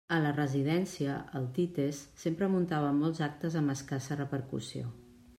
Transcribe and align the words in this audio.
A 0.15 0.17
la 0.21 0.29
residència, 0.35 1.17
el 1.39 1.43
Tites 1.57 1.99
sempre 2.21 2.49
muntava 2.53 2.89
molts 3.01 3.21
actes 3.27 3.57
amb 3.61 3.75
escassa 3.75 4.17
repercussió. 4.23 4.91